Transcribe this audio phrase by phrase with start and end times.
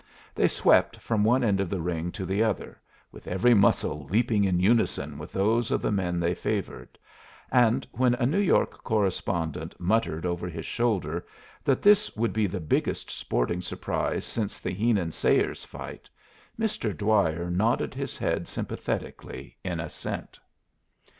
[0.33, 4.43] They swept from one end of the ring to the other, with every muscle leaping
[4.45, 6.97] in unison with those of the man they favored,
[7.51, 11.23] and when a New York correspondent muttered over his shoulder
[11.63, 16.09] that this would be the biggest sporting surprise since the Heenan Sayers fight,
[16.59, 16.97] Mr.
[16.97, 20.39] Dwyer nodded his head sympathetically in assent.